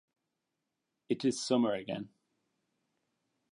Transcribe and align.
It 1.09 1.25
is 1.25 1.39
summer 1.45 1.75
again. 1.75 2.09